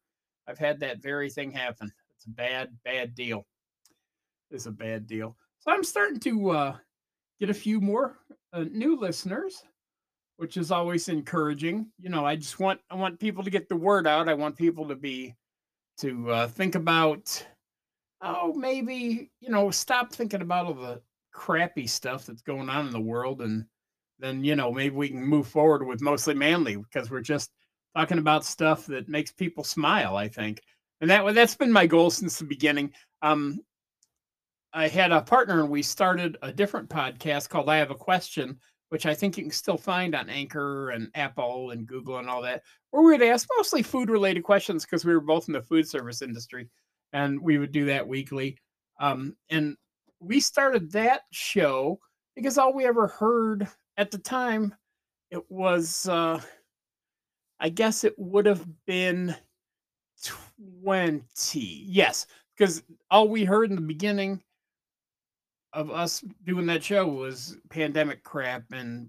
I've 0.47 0.59
had 0.59 0.81
that 0.81 1.03
very 1.03 1.31
thing 1.31 1.50
happen. 1.50 1.93
It's 2.17 2.26
a 2.26 2.31
bad, 2.31 2.71
bad 2.85 3.14
deal. 3.14 3.47
It's 4.50 4.67
a 4.67 4.71
bad 4.71 5.07
deal. 5.07 5.37
So 5.61 5.71
I'm 5.71 5.85
starting 5.85 6.21
to 6.21 6.50
uh, 6.50 6.76
get 7.41 7.50
a 7.50 7.55
few 7.55 7.81
more 7.81 8.19
uh, 8.53 8.64
new 8.71 8.99
listeners, 8.99 9.62
which 10.37 10.57
is 10.57 10.71
always 10.71 11.09
encouraging. 11.09 11.87
You 11.99 12.11
know, 12.11 12.25
I 12.25 12.37
just 12.37 12.61
want 12.61 12.81
I 12.91 12.95
want 12.95 13.21
people 13.21 13.43
to 13.43 13.50
get 13.50 13.69
the 13.69 13.76
word 13.76 14.07
out. 14.07 14.29
I 14.29 14.35
want 14.35 14.57
people 14.57 14.88
to 14.88 14.95
be 14.95 15.35
to 15.99 16.31
uh, 16.31 16.49
think 16.49 16.75
about 16.75 17.47
oh 18.21 18.53
maybe 18.55 19.31
you 19.41 19.50
know 19.50 19.71
stop 19.71 20.12
thinking 20.12 20.43
about 20.43 20.67
all 20.67 20.75
the 20.75 21.00
crappy 21.33 21.87
stuff 21.87 22.26
that's 22.26 22.43
going 22.43 22.69
on 22.69 22.87
in 22.87 22.93
the 22.93 23.00
world 23.00 23.43
and 23.43 23.67
then 24.25 24.45
you 24.45 24.57
know 24.57 24.73
maybe 24.73 24.95
we 24.95 25.09
can 25.09 25.25
move 25.25 25.47
forward 25.47 25.87
with 25.87 26.00
mostly 26.00 26.35
manly 26.35 26.76
because 26.76 27.11
we're 27.11 27.21
just 27.21 27.50
talking 27.97 28.19
about 28.19 28.45
stuff 28.45 28.87
that 28.87 29.09
makes 29.09 29.33
people 29.33 29.64
smile 29.64 30.16
i 30.16 30.28
think. 30.28 30.61
And 31.00 31.11
that 31.11 31.35
that's 31.35 31.57
been 31.57 31.73
my 31.73 31.87
goal 31.87 32.11
since 32.11 32.38
the 32.38 32.45
beginning. 32.45 32.93
Um 33.23 33.61
i 34.73 34.88
had 34.88 35.12
a 35.12 35.23
partner 35.23 35.61
and 35.61 35.71
we 35.71 35.83
started 35.83 36.37
a 36.43 36.52
different 36.52 36.88
podcast 36.88 37.49
called 37.49 37.69
i 37.69 37.76
have 37.76 37.93
a 37.93 37.95
question 37.95 38.59
which 38.88 39.07
i 39.07 39.14
think 39.14 39.37
you 39.37 39.45
can 39.45 39.52
still 39.52 39.76
find 39.78 40.16
on 40.16 40.28
anchor 40.28 40.90
and 40.90 41.11
apple 41.14 41.71
and 41.71 41.87
google 41.87 42.19
and 42.19 42.28
all 42.28 42.43
that 42.43 42.62
where 42.90 43.02
we'd 43.02 43.23
ask 43.23 43.49
mostly 43.57 43.83
food 43.83 44.11
related 44.11 44.43
questions 44.43 44.85
because 44.85 45.04
we 45.04 45.12
were 45.12 45.21
both 45.21 45.49
in 45.49 45.52
the 45.52 45.62
food 45.62 45.88
service 45.88 46.23
industry 46.23 46.69
and 47.14 47.40
we 47.40 47.59
would 47.59 47.73
do 47.73 47.87
that 47.87 48.07
weekly. 48.07 48.59
Um, 49.00 49.37
and 49.49 49.76
we 50.21 50.40
started 50.40 50.93
that 50.93 51.23
show 51.31 51.99
because 52.35 52.59
all 52.59 52.75
we 52.75 52.85
ever 52.85 53.07
heard 53.07 53.69
at 53.97 54.11
the 54.11 54.19
time 54.19 54.75
it 55.31 55.43
was 55.51 56.09
uh 56.09 56.41
I 57.61 57.69
guess 57.69 58.05
it 58.05 58.15
would 58.19 58.47
have 58.47 58.67
been 58.85 59.35
20. 60.83 61.25
Yes, 61.61 62.27
because 62.57 62.83
all 63.11 63.29
we 63.29 63.45
heard 63.45 63.71
in 63.71 63.77
the 63.77 63.83
beginning 63.83 64.43
of 65.73 65.91
us 65.91 66.23
doing 66.45 66.67
that 66.67 66.83
show 66.83 67.07
was 67.07 67.57
pandemic 67.71 68.23
crap 68.23 68.65
and 68.73 69.09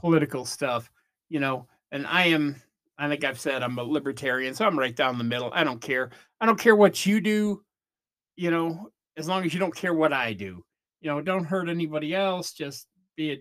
political 0.00 0.44
stuff, 0.44 0.90
you 1.28 1.38
know. 1.38 1.68
And 1.92 2.06
I 2.06 2.24
am, 2.24 2.60
I 2.98 3.08
think 3.08 3.24
I've 3.24 3.38
said 3.38 3.62
I'm 3.62 3.78
a 3.78 3.84
libertarian, 3.84 4.54
so 4.54 4.64
I'm 4.64 4.78
right 4.78 4.96
down 4.96 5.18
the 5.18 5.24
middle. 5.24 5.50
I 5.52 5.64
don't 5.64 5.80
care. 5.80 6.10
I 6.40 6.46
don't 6.46 6.58
care 6.58 6.74
what 6.74 7.06
you 7.06 7.20
do, 7.20 7.62
you 8.36 8.50
know 8.50 8.90
as 9.16 9.28
long 9.28 9.44
as 9.44 9.54
you 9.54 9.60
don't 9.60 9.74
care 9.74 9.94
what 9.94 10.12
I 10.12 10.32
do. 10.32 10.64
You 11.00 11.10
know, 11.10 11.20
don't 11.20 11.44
hurt 11.44 11.68
anybody 11.68 12.14
else. 12.14 12.52
Just 12.52 12.86
be 13.16 13.32
a 13.32 13.38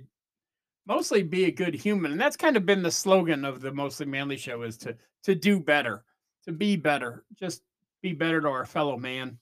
mostly 0.85 1.23
be 1.23 1.45
a 1.45 1.51
good 1.51 1.73
human. 1.73 2.11
And 2.11 2.21
that's 2.21 2.37
kind 2.37 2.57
of 2.57 2.65
been 2.65 2.83
the 2.83 2.91
slogan 2.91 3.45
of 3.45 3.61
the 3.61 3.71
Mostly 3.71 4.05
Manly 4.05 4.37
show 4.37 4.63
is 4.63 4.77
to 4.79 4.95
to 5.23 5.35
do 5.35 5.59
better, 5.59 6.03
to 6.45 6.51
be 6.51 6.75
better. 6.75 7.23
Just 7.39 7.61
be 8.01 8.13
better 8.13 8.41
to 8.41 8.47
our 8.49 8.65
fellow 8.65 8.97
man. 8.97 9.37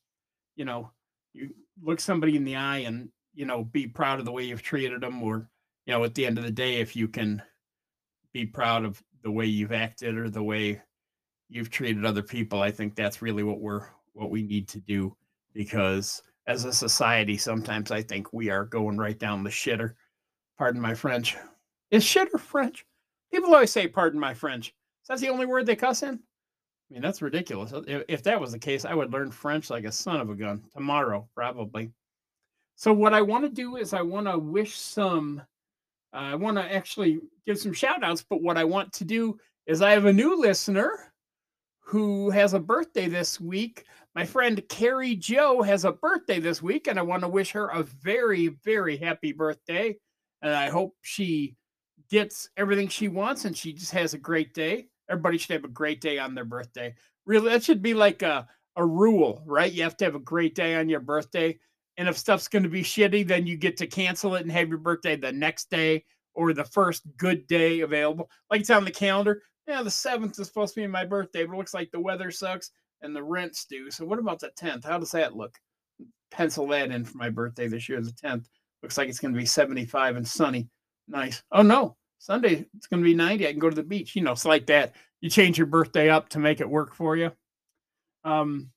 You 0.56 0.66
know, 0.66 0.92
you 1.34 1.50
look 1.82 2.00
somebody 2.00 2.36
in 2.36 2.44
the 2.44 2.56
eye 2.56 2.80
and, 2.80 3.10
you 3.34 3.46
know, 3.46 3.64
be 3.64 3.88
proud 3.88 4.20
of 4.20 4.26
the 4.26 4.32
way 4.32 4.44
you've 4.44 4.62
treated 4.62 5.02
them 5.02 5.24
or, 5.24 5.50
you 5.86 5.94
know, 5.94 6.04
at 6.04 6.14
the 6.14 6.26
end 6.26 6.38
of 6.38 6.44
the 6.44 6.52
day 6.52 6.76
if 6.76 6.96
you 6.96 7.08
can 7.08 7.42
be 8.34 8.46
proud 8.46 8.86
of 8.86 9.02
the 9.24 9.32
way 9.32 9.46
you've 9.46 9.72
acted 9.72 10.18
or 10.18 10.30
the 10.30 10.44
way 10.44 10.82
you've 11.50 11.72
treated 11.72 12.06
other 12.06 12.24
people, 12.24 12.62
I 12.62 12.72
think 12.72 12.96
that's 12.96 13.22
really 13.22 13.44
what 13.44 13.60
we're 13.60 13.88
what 14.14 14.30
we 14.30 14.44
need 14.44 14.68
to 14.68 14.80
do 14.80 15.16
because 15.54 16.22
as 16.48 16.66
a 16.66 16.74
society, 16.74 17.38
sometimes 17.38 17.92
I 17.92 18.02
think 18.02 18.34
we 18.34 18.50
are 18.50 18.66
going 18.66 18.98
right 18.98 19.18
down 19.18 19.44
the 19.44 19.50
shitter. 19.50 19.94
Pardon 20.62 20.80
my 20.80 20.94
French. 20.94 21.36
Is 21.90 22.04
shitter 22.04 22.40
French? 22.40 22.86
People 23.34 23.52
always 23.52 23.72
say, 23.72 23.88
pardon 23.88 24.20
my 24.20 24.36
French. 24.36 24.68
Is 24.68 25.08
that 25.08 25.18
the 25.18 25.30
only 25.30 25.48
word 25.48 25.66
they 25.66 25.76
cuss 25.76 26.04
in? 26.04 26.14
I 26.14 26.94
mean, 26.94 27.02
that's 27.02 27.24
ridiculous. 27.24 27.74
If, 27.88 28.04
if 28.08 28.22
that 28.22 28.40
was 28.40 28.52
the 28.52 28.60
case, 28.60 28.86
I 28.86 28.94
would 28.94 29.12
learn 29.12 29.32
French 29.32 29.72
like 29.72 29.86
a 29.86 29.92
son 29.92 30.22
of 30.22 30.30
a 30.30 30.36
gun 30.36 30.64
tomorrow, 30.72 31.28
probably. 31.34 31.90
So, 32.76 32.94
what 32.94 33.16
I 33.16 33.24
want 33.24 33.44
to 33.44 33.50
do 33.50 33.78
is 33.78 33.96
I 33.96 34.04
want 34.04 34.28
to 34.28 34.38
wish 34.38 34.78
some, 34.78 35.42
uh, 36.14 36.18
I 36.18 36.36
want 36.36 36.58
to 36.58 36.72
actually 36.72 37.22
give 37.44 37.58
some 37.58 37.74
shout 37.74 38.04
outs, 38.04 38.24
but 38.30 38.44
what 38.44 38.58
I 38.58 38.64
want 38.64 38.94
to 38.94 39.04
do 39.04 39.40
is 39.66 39.82
I 39.82 39.90
have 39.94 40.06
a 40.06 40.14
new 40.14 40.40
listener 40.40 41.12
who 41.80 42.30
has 42.30 42.54
a 42.54 42.60
birthday 42.60 43.08
this 43.08 43.42
week. 43.42 43.86
My 44.14 44.26
friend 44.26 44.62
Carrie 44.70 45.16
Joe 45.16 45.64
has 45.64 45.86
a 45.86 45.92
birthday 45.92 46.40
this 46.40 46.62
week, 46.62 46.86
and 46.86 47.00
I 47.00 47.02
want 47.02 47.24
to 47.24 47.28
wish 47.28 47.50
her 47.50 47.70
a 47.70 47.82
very, 47.82 48.50
very 48.64 48.96
happy 48.96 49.32
birthday. 49.32 49.98
And 50.42 50.54
I 50.54 50.70
hope 50.70 50.96
she 51.02 51.56
gets 52.10 52.50
everything 52.58 52.88
she 52.88 53.08
wants 53.08 53.46
and 53.46 53.56
she 53.56 53.74
just 53.74 53.92
has 53.92 54.14
a 54.14 54.18
great 54.18 54.54
day. 54.54 54.88
Everybody 55.10 55.38
should 55.38 55.54
have 55.54 55.64
a 55.64 55.70
great 55.70 56.02
day 56.02 56.18
on 56.18 56.36
their 56.36 56.46
birthday. 56.46 56.96
Really, 57.26 57.50
that 57.50 57.64
should 57.64 57.82
be 57.82 57.94
like 57.94 58.22
a, 58.22 58.48
a 58.76 58.86
rule, 58.86 59.44
right? 59.46 59.72
You 59.72 59.84
have 59.84 59.98
to 59.98 60.06
have 60.06 60.16
a 60.16 60.20
great 60.20 60.56
day 60.56 60.76
on 60.76 60.90
your 60.90 61.00
birthday. 61.00 61.58
And 61.98 62.08
if 62.08 62.18
stuff's 62.18 62.48
going 62.48 62.64
to 62.64 62.70
be 62.70 62.84
shitty, 62.84 63.28
then 63.28 63.46
you 63.46 63.58
get 63.58 63.78
to 63.78 63.88
cancel 63.88 64.36
it 64.36 64.42
and 64.42 64.52
have 64.52 64.70
your 64.70 64.78
birthday 64.78 65.16
the 65.16 65.32
next 65.32 65.70
day 65.70 66.06
or 66.34 66.54
the 66.54 66.64
first 66.64 67.04
good 67.18 67.46
day 67.48 67.82
available. 67.82 68.30
Like 68.50 68.62
it's 68.62 68.70
on 68.70 68.86
the 68.86 68.92
calendar. 68.92 69.44
Yeah, 69.68 69.84
the 69.84 69.92
seventh 69.92 70.40
is 70.40 70.48
supposed 70.48 70.74
to 70.76 70.82
be 70.82 70.88
my 70.88 71.06
birthday, 71.06 71.46
but 71.46 71.54
it 71.54 71.58
looks 71.58 71.74
like 71.74 71.92
the 71.92 72.00
weather 72.00 72.32
sucks 72.32 72.72
and 73.02 73.16
the 73.16 73.24
rent's 73.24 73.66
due. 73.66 73.92
So 73.92 74.06
what 74.06 74.20
about 74.20 74.40
the 74.40 74.52
10th? 74.60 74.86
How 74.86 74.98
does 74.98 75.12
that 75.12 75.36
look? 75.36 75.58
Pencil 76.32 76.68
that 76.68 76.92
in 76.92 77.04
for 77.04 77.18
my 77.18 77.30
birthday 77.30 77.68
this 77.68 77.90
year, 77.90 78.02
the 78.02 78.12
10th. 78.12 78.46
Looks 78.84 78.98
like 78.98 79.10
it's 79.10 79.20
going 79.20 79.34
to 79.34 79.40
be 79.40 79.46
75 79.46 80.16
and 80.16 80.28
sunny. 80.28 80.68
Nice. 81.08 81.44
Oh 81.52 81.62
no, 81.62 81.96
Sunday 82.20 82.66
it's 82.76 82.88
going 82.88 83.02
to 83.02 83.08
be 83.08 83.14
90. 83.14 83.48
I 83.48 83.52
can 83.52 83.60
go 83.60 83.70
to 83.70 83.76
the 83.76 83.84
beach. 83.84 84.16
You 84.16 84.24
know, 84.24 84.32
it's 84.32 84.46
like 84.46 84.68
that. 84.68 84.94
You 85.22 85.30
change 85.30 85.58
your 85.58 85.68
birthday 85.68 86.10
up 86.10 86.30
to 86.30 86.40
make 86.40 86.62
it 86.62 86.70
work 86.70 86.96
for 86.96 87.16
you. 87.16 87.32
Um, 88.24 88.72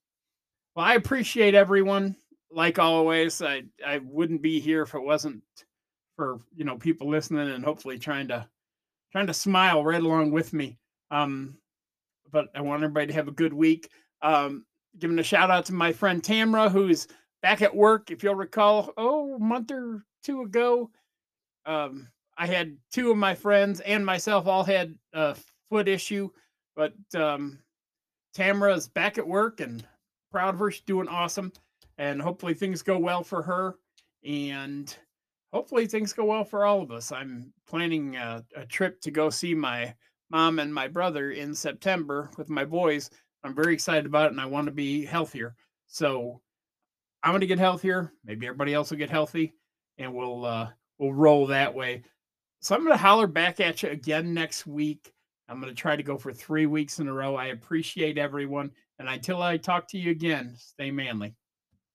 well, 0.75 0.85
I 0.85 0.95
appreciate 0.95 1.55
everyone. 1.55 2.15
Like 2.51 2.79
always, 2.79 3.41
I 3.41 3.63
I 3.85 3.99
wouldn't 3.99 4.41
be 4.41 4.59
here 4.59 4.83
if 4.83 4.93
it 4.93 4.99
wasn't 4.99 5.41
for 6.15 6.39
you 6.55 6.65
know 6.65 6.77
people 6.77 7.09
listening 7.09 7.49
and 7.49 7.63
hopefully 7.63 7.97
trying 7.97 8.27
to 8.29 8.47
trying 9.11 9.27
to 9.27 9.33
smile 9.33 9.83
right 9.83 10.01
along 10.01 10.31
with 10.31 10.53
me. 10.53 10.77
Um, 11.11 11.57
but 12.31 12.49
I 12.55 12.61
want 12.61 12.83
everybody 12.83 13.07
to 13.07 13.13
have 13.13 13.27
a 13.27 13.31
good 13.31 13.53
week. 13.53 13.89
Um, 14.21 14.65
giving 14.99 15.19
a 15.19 15.23
shout 15.23 15.51
out 15.51 15.65
to 15.65 15.73
my 15.73 15.93
friend 15.93 16.21
Tamra, 16.21 16.71
who's 16.71 17.07
back 17.45 17.61
at 17.61 17.75
work. 17.75 18.09
If 18.09 18.23
you'll 18.23 18.33
recall, 18.33 18.91
oh, 18.97 19.35
a 19.35 19.39
month 19.39 19.69
or 19.69 20.03
two 20.23 20.41
ago, 20.41 20.89
um, 21.67 22.07
I 22.39 22.47
had 22.47 22.75
two 22.91 23.11
of 23.11 23.17
my 23.17 23.35
friends 23.35 23.81
and 23.81 24.03
myself 24.03 24.47
all 24.47 24.63
had 24.63 24.95
a 25.13 25.37
foot 25.69 25.87
issue, 25.87 26.31
but 26.75 26.93
um, 27.13 27.59
Tamra 28.35 28.75
is 28.75 28.87
back 28.87 29.19
at 29.19 29.27
work 29.27 29.61
and 29.61 29.85
proud 30.31 30.55
of 30.55 30.59
her. 30.59 30.71
She's 30.71 30.81
doing 30.81 31.07
awesome, 31.07 31.53
and 31.99 32.19
hopefully 32.19 32.55
things 32.55 32.81
go 32.81 32.97
well 32.97 33.21
for 33.21 33.43
her. 33.43 33.75
And 34.23 34.97
hopefully 35.53 35.85
things 35.85 36.13
go 36.13 36.25
well 36.25 36.45
for 36.45 36.65
all 36.65 36.81
of 36.81 36.89
us. 36.89 37.11
I'm 37.11 37.53
planning 37.67 38.15
a, 38.15 38.43
a 38.55 38.65
trip 38.65 39.01
to 39.01 39.11
go 39.11 39.29
see 39.29 39.53
my 39.53 39.93
mom 40.31 40.57
and 40.57 40.73
my 40.73 40.87
brother 40.87 41.29
in 41.29 41.53
September 41.53 42.31
with 42.39 42.49
my 42.49 42.65
boys. 42.65 43.11
I'm 43.43 43.53
very 43.53 43.75
excited 43.75 44.07
about 44.07 44.25
it 44.25 44.31
and 44.31 44.41
I 44.41 44.47
want 44.47 44.65
to 44.65 44.71
be 44.71 45.05
healthier. 45.05 45.53
So 45.85 46.41
I'm 47.25 47.31
going 47.31 47.41
to 47.41 47.47
get 47.47 47.57
healthier. 47.57 48.13
Maybe 48.23 48.45
everybody 48.45 48.75
else 48.75 48.91
will 48.91 48.99
get 48.99 49.09
healthy 49.09 49.55
and 49.97 50.13
we'll 50.13 50.45
uh 50.45 50.69
we'll 50.99 51.13
roll 51.13 51.47
that 51.47 51.73
way. 51.73 52.03
So 52.61 52.75
I'm 52.75 52.81
going 52.81 52.93
to 52.93 52.97
holler 52.97 53.27
back 53.27 53.59
at 53.59 53.83
you 53.83 53.89
again 53.89 54.33
next 54.33 54.67
week. 54.67 55.11
I'm 55.49 55.59
going 55.59 55.73
to 55.73 55.79
try 55.79 55.95
to 55.95 56.03
go 56.03 56.17
for 56.17 56.31
3 56.31 56.67
weeks 56.67 56.99
in 56.99 57.07
a 57.07 57.13
row. 57.13 57.35
I 57.35 57.47
appreciate 57.47 58.19
everyone 58.19 58.71
and 58.99 59.09
until 59.09 59.41
I 59.41 59.57
talk 59.57 59.87
to 59.89 59.97
you 59.97 60.11
again, 60.11 60.53
stay 60.55 60.91
manly. 60.91 61.35